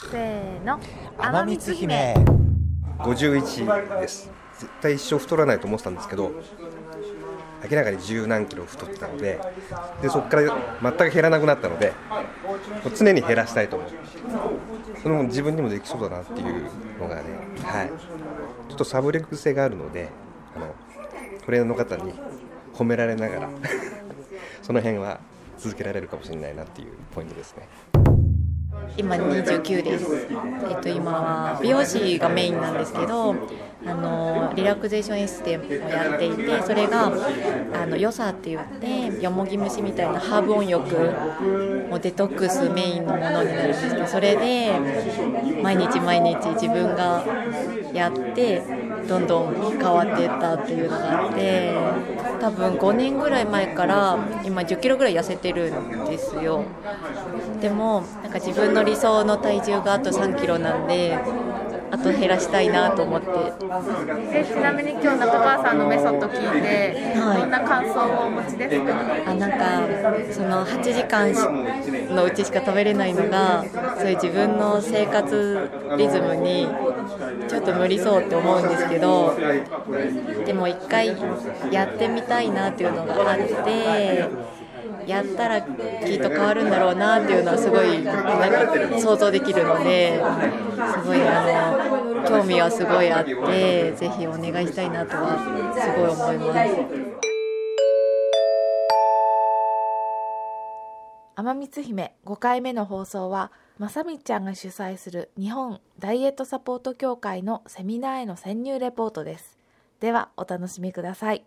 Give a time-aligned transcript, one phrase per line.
[0.00, 0.80] せーの。
[1.18, 2.14] 天光姫。
[3.00, 4.30] 51です。
[4.58, 6.32] 絶対一生太らないと思ってたんですけど
[7.70, 9.40] 明らかに十何キロ太ってたので
[10.02, 11.94] でそこから全く減らなくなったので
[12.84, 13.90] もう常に減らしたいと思う。
[15.02, 17.22] その自分にもできそうだなっていうのがね
[17.62, 17.90] はい。
[18.68, 20.08] ちょっとサブレ癖があるので
[20.56, 20.74] あの
[21.44, 22.12] トレーナーの方に
[22.74, 23.48] 褒められながら
[24.62, 25.20] その辺は
[25.58, 27.68] 続けられるかもしれないなっていうポイントですね
[28.96, 33.34] 今29です、えっと、今は美容師がメインなんですけど
[33.86, 40.84] あのリラクゼーションエステをやっていてそれがあの良さって言ってよもぎ虫みたいなハーブ温浴
[41.88, 44.78] もデトックスメインのものになるんですけどそれで
[45.62, 47.24] 毎日毎日自分が
[47.94, 48.62] やって
[49.08, 51.74] どんどん変わっていったっていうのがあって
[52.40, 56.64] 多分5年ぐらい前から今1 0キロぐらい痩せてるんですよ。
[57.60, 61.18] でもなんか自分の理想の体重があと3キロなんで
[61.92, 63.28] あと減らしたいなと思って
[64.32, 68.94] えちなみに今日中川さんのメソッド聞いて、はい、どんな感想をお持ちですか？
[69.26, 69.86] あなんか
[70.32, 71.32] その8時間
[72.14, 73.64] のうちしか食べれないのが
[73.98, 76.68] そういう自分の生活リズムに
[77.48, 79.36] ちょっと無理そうって思うんですけど
[80.46, 81.16] でも一回
[81.70, 84.59] やってみたいなっていうのがあって。
[85.10, 95.38] やったらきっと変わるんだろうなっていうのはすごいなんか想像できるのですごいあの興味はすごいあってぜひお願いしたいなとは
[95.74, 97.20] すごい思います。
[101.42, 109.58] 天光姫5回目の放送はまさみちゃんが主催する日本ダイエットサポート協会のセミナーへの潜入レポートです
[110.00, 111.44] ではお楽しみください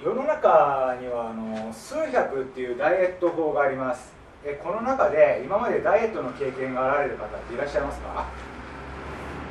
[0.00, 4.12] 世の中にはあの数百っていうダイエット法があります。
[4.44, 8.24] えこの中で今までダイエットの経験があられる方っていらっしゃいますか？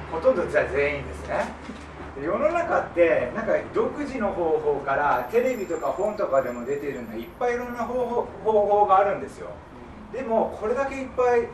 [0.10, 1.52] ほとんどじゃ全員ですね。
[2.24, 9.50] 世の中ってなんか独自の方法からテレビとか本とかでも出てるんでいっぱいいろんな方法方法があるんですよ。
[10.14, 11.50] でもこれだけいっぱい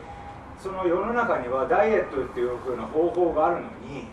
[0.62, 4.06] その世の中にはダイエットっていう風な方法があるのに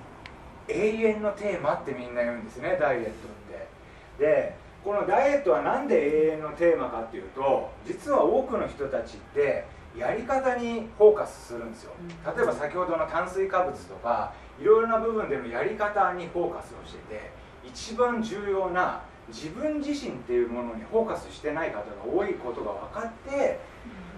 [0.67, 3.13] 永遠のテーマってみんな言うんですねダイエットっ
[3.47, 3.69] て。
[4.17, 9.65] でこのダイエットは何で永遠のテーマかっていうと実は多くの人たちって
[9.97, 11.91] やり方にフォーカスするんですよ。
[12.35, 17.31] 例えば先ほどの炭水化物とかいろいろな部分でのやり方にフォーカスをしてて
[17.63, 23.59] 一番重要な自分自身っていうものにフォーカスしてない方が多いことが分かって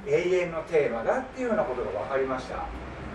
[0.07, 2.65] 永遠のテーマだっていうようなことが分かりました。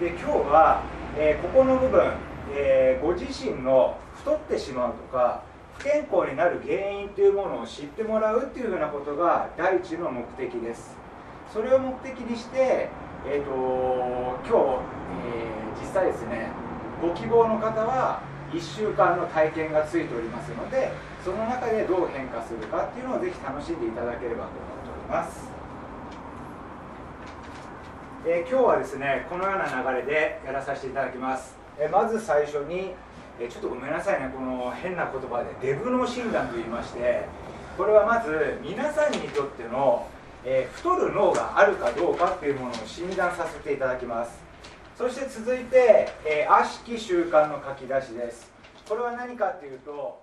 [0.01, 0.83] で今日は、
[1.17, 2.13] えー、ここの部分、
[2.53, 5.43] えー、ご自身の太ってしまうとか
[5.83, 10.97] 健康になる原因というものを知ってもらうっていうようなことが第一の目的です。
[11.53, 12.89] それを目的にして、
[13.27, 13.51] えーと、
[14.45, 14.83] 今日、
[15.25, 16.51] えー、実際ですね
[17.01, 18.23] ご希望の方は
[18.53, 20.93] 1週間の体験がついておりますので
[21.25, 25.51] その中でどう変化するかっていうのをぜひ楽しんでいただければと思っております、
[28.27, 32.93] えー、今日はですねこのような流れでやらさせていただきます、えー、まず最初に
[33.41, 35.75] えちょっとごめんなさいねこの変な言葉で。
[35.75, 37.25] デブ脳診断と言いまして。
[37.79, 40.09] これはまず皆さんにとっての、
[40.45, 44.41] えー、太る脳があるかどうかっていうものを診断させていただきます。
[44.97, 48.51] そして続いて、えー、悪しき習慣の書き出しです。
[48.89, 50.21] これは何かっていうと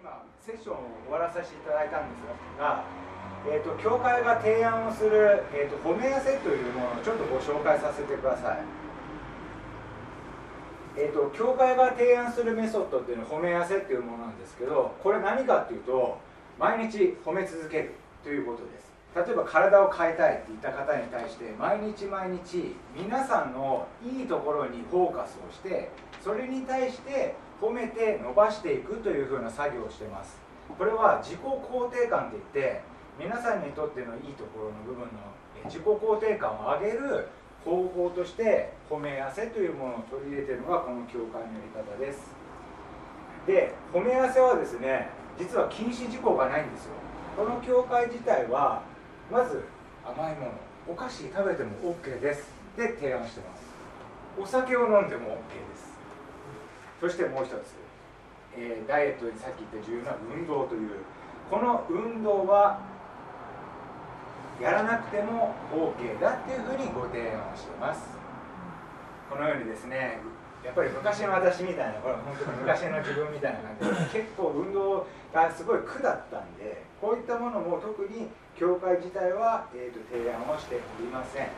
[0.00, 2.24] 今セッションを終わらさせていただいたんです
[2.58, 2.82] が、
[3.46, 8.79] えーと、教会が提案をする、えーと、褒め痩せというものをちょっとご紹介させてください。
[11.00, 16.18] えーと、教会が提案するメソッドっていうのは褒め痩せっていうものなんですけどこれ何かっていうと
[16.58, 18.90] 毎日褒め続けるということです。
[19.16, 25.88] 例えば体を変えたいって言った方に対して毎日毎日皆さんのいいところにフォーカスをして
[26.22, 30.38] それに対して褒めて伸ばしていくというふうな作業をしてます。
[30.78, 32.82] これは自己肯定感っていって
[33.18, 35.08] 皆さんにとってのいいところの部分の
[35.64, 37.28] 自己肯定感を上げる
[37.64, 42.20] 方法として褒め痩せというものを取り入れているのがこの教会のやり方です。
[43.46, 46.92] で褒め痩せはですね実は禁止事項がないんですよ。
[47.36, 48.82] この教会自体は
[49.30, 49.64] まず
[50.04, 50.52] 甘いもの
[50.88, 52.48] お菓子食べても OK です。
[52.76, 53.62] で提案してます。
[54.38, 55.90] お酒を飲んでも OK です。
[57.00, 57.54] そしてもう一つ、
[58.56, 60.90] えー、ダイエットにさっき言った重要な運動という
[61.50, 62.80] この運動は
[64.60, 68.02] やらなくても OK だっていうふうにご提案をしてます。
[69.30, 70.18] このようにですね
[70.64, 78.28] やっぱり昔の私みたいなこれ本当に昔の自分みたいな感じで結構運動がすごい苦だったんでこういったものも特に
[78.58, 81.48] 教会自体は、えーと、提案をしておりません。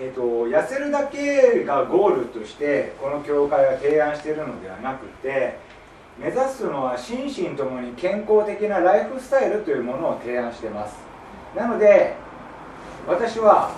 [0.00, 5.58] えーと、痩せるだけがゴールとしてこの教会は提案しているのではなくて
[6.20, 11.07] 目指すのは心身ともに健康的なライフスタイルというものを提案してます。
[11.58, 12.14] なので
[13.08, 13.74] 私は、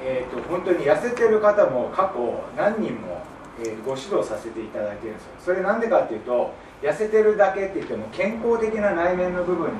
[0.00, 3.22] えーと、本当に痩せてる方も過去何人も、
[3.58, 5.30] えー、ご指導させていただいてるんですよ。
[5.40, 9.74] それなんでかっていうと痩せてるだけって言っても健康的な内面の部分に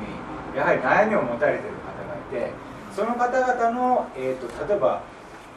[0.56, 2.52] やはり悩みを持たれてる方がいて
[2.92, 5.02] その方々の、えーと例えば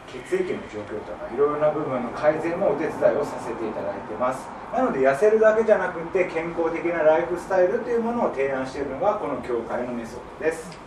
[0.08, 4.48] 血液の状況とかいろいろな部分の改善もお手伝いをさせていただいてます。
[4.72, 10.87] なので痩せるだけじゃなくて健康的なライフスタイルというものを提案しているのがこの教会のメソッドです。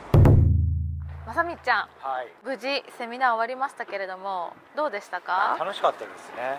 [1.31, 5.57] まさみちゃん、はい、無事セミナー終わりましたけれどもどうでしたか？
[5.61, 6.43] 楽しかったですね。
[6.43, 6.59] や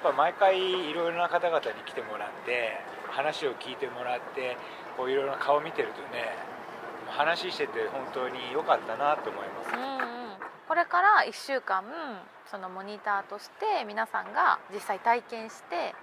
[0.00, 2.80] っぱ毎回いろいろな方々に来てもらって
[3.10, 4.56] 話を聞いてもらって
[4.96, 6.32] こういろいろな顔見てるとね
[7.08, 10.00] 話してて本当に良かったなと思います、うんうん。
[10.68, 11.84] これから1週間
[12.50, 15.94] そのモニターとして皆さんが実際体験して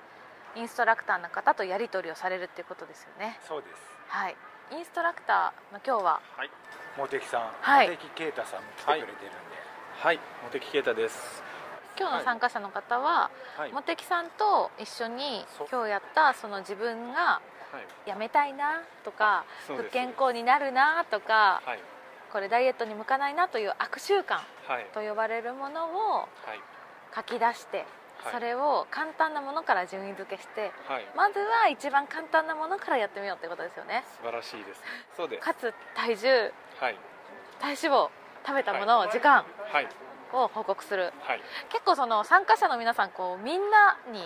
[0.55, 3.39] インストラクターの方とやり取りをされるっていうことですよね。
[3.47, 3.81] そうです。
[4.09, 4.35] はい
[4.71, 6.21] インストラクターの今日は。
[6.37, 6.49] はい。
[6.95, 9.19] 茂木さん、はい、茂木啓太さんも来てくれてるんで。
[9.97, 10.19] はい、
[10.51, 11.41] 茂木啓太です。
[11.97, 17.41] 今日の参加者の方は、はい、茂木さんと一緒に今日やったその自分が
[18.05, 21.79] やめたいなとか、不健康になるなとか、はい、
[22.31, 24.39] これダイエットに向かないなという悪習慣
[24.93, 25.87] と呼ばれるもの
[26.19, 26.29] を
[27.15, 27.87] 書き出して、
[28.31, 30.71] それを簡単なものから順位付けして、
[31.15, 34.03] まずは一番簡単なものからやってみようってことですよね。
[34.17, 34.81] 素晴らしいです。
[35.15, 35.45] そうです。
[35.45, 36.27] かつ体重、
[36.79, 36.97] はい、
[37.59, 38.09] 体脂肪
[38.45, 39.45] 食べたものを時間
[40.33, 44.21] を報告する、はい、結構その参加者の皆さんこうみんなに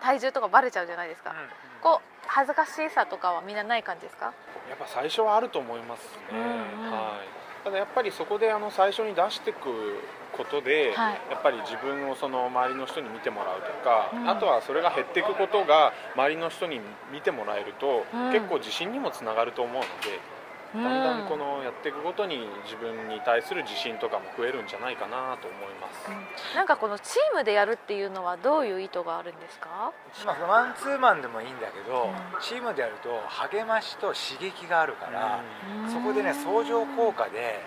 [0.00, 1.46] 体重とかバレちゃうじゃないですか、うんうん、
[1.82, 4.32] こう恥ずかしさとかはみんなない感じですか？
[4.68, 6.02] やっぱ最初はあると思います
[6.32, 7.64] ね、うんうん、はい。
[7.64, 10.00] ただやっぱりそこであの最初に出していく
[10.38, 16.80] ことで、はい、やっぱり自分をその周りの人に見てもらうとか、うん、あとはそれが減っていくことが周りの人に
[17.12, 20.38] 見てもらえると、うん、結構自信にもつながると思うので。
[20.74, 29.94] だんだんこのやっていくごとに自分に対する自信とかも増えるんじゃないかなと思います、うん、なんかこのチームでやるっていうのはどういう意図があるんですか、
[30.26, 33.08] まあ、マンツーマンでもいいんだけど、うん、チームでやると
[33.48, 35.40] 励ましと刺激があるから、
[35.84, 37.64] うん、そこでね相乗効果で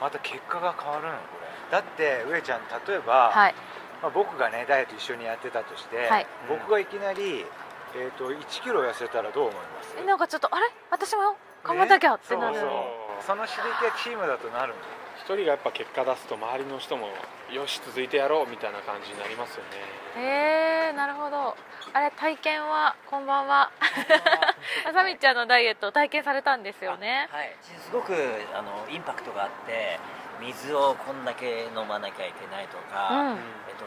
[0.00, 1.43] また結果が変わるのこれ
[1.74, 3.54] だって上ちゃん例えば、はい、
[4.00, 7.44] まあ、僕がねダイエット一緒にやってたとして、はい、僕がいきなり、
[7.98, 9.96] えーと、1キロ痩せたらどう思います？
[9.98, 10.70] えなんかちょっとあれ？
[10.92, 11.34] 私も
[11.64, 12.70] 頑張んなきゃってなる、ね、そう。
[13.26, 13.34] そう。
[13.34, 14.74] その刺激がチームだとなる
[15.18, 17.08] 一人がやっぱ結果出すと周りの人も
[17.50, 20.22] よし続いてやろうみたいな感じになりますよね。
[20.22, 21.56] へえー、なるほど。
[21.92, 23.70] あれ体験はこんばんは。
[24.86, 27.28] あさみちゃんのダイエットを体験されたんですよね。
[27.32, 27.56] はい。
[27.60, 28.14] すごく
[28.54, 29.98] あのインパクトがあって
[30.44, 33.38] 水をこんだけ飲まなきゃいけないとか、うん、
[33.68, 33.84] えっと、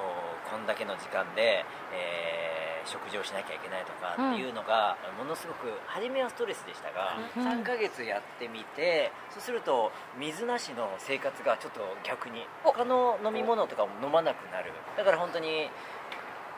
[0.49, 14.73] こんだけの時間で、えー、食事をしなきゃいけないとかっていうのが、ものすごく初めはストレスでしたが、うん、3ヶ月やってみてそうすると水なしの生活がちょっと逆に他の飲み物とかも飲まなくなる。
[14.97, 15.69] だから本当に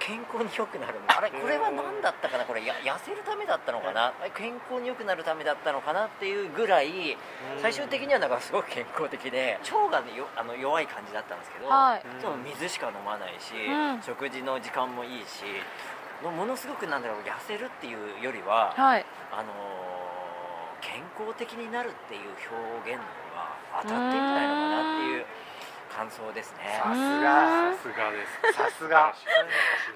[0.10, 2.44] 健康に良くなるあれこれは何だったかな？
[2.44, 4.12] これや痩せるためだったのかな？
[4.34, 7.16] 健康に良くなるためだったのかなっていうぐらい
[7.62, 15.46] 最終的にはなんかすごく健康的で腸が、ね、よあの弱い感じだったんですけど、はい、でも水しか飲まないし、うん、食事の時間もいいし
[16.26, 19.54] ものすごくなんだろう痩せるっていうよりは、はい、あの
[20.82, 22.34] 健康的になるっていう
[22.82, 25.26] 表現の方が当たってみたいのかなっていう。
[25.96, 26.80] 感想ですね。
[26.82, 27.74] さすが。
[27.74, 28.54] さすがです。
[28.54, 29.14] さすが。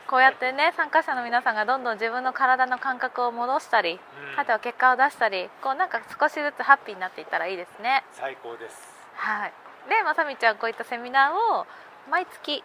[0.08, 4.00] こうやってね参加者の皆さんがどんどん自分の体の感覚を戻したり、
[4.34, 8.04] うん、あとは結果を出したりこうなんか少しずつハッピーになっていったらいいですね。
[8.12, 8.78] 最高です。
[9.16, 9.54] はい。
[9.90, 11.66] でまさみちゃんこういったセミナーを
[12.10, 12.64] 毎月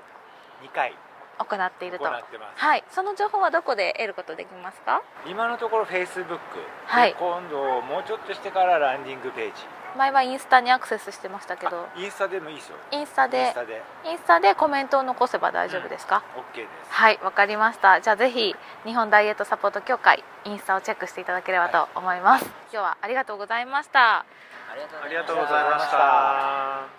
[0.62, 0.94] 2回。
[1.40, 2.04] 行っていると。
[2.04, 2.84] はい。
[2.90, 5.02] その情報はどこで得ることできますか？
[5.24, 6.40] 今のところフェイスブック。
[6.86, 7.14] はい。
[7.16, 9.62] 今度もうちょっとしてからランディングページ
[9.96, 11.88] 前はインスタにアクセスしてましたけど。
[11.96, 12.76] インスタでもいいですよ。
[12.90, 13.54] インスタで。
[14.04, 14.54] インスタで。
[14.54, 16.68] コメントを残せば大丈夫ですか、うん、OK です。
[16.90, 18.00] はいわかりました。
[18.00, 18.54] じゃあぜひ
[18.84, 24.18] 日本ダイエットサポート協会インスタをチェックしていただければと思います、はい、今日はありがとうございました。
[24.20, 24.24] あ
[24.74, 26.97] りがとうございました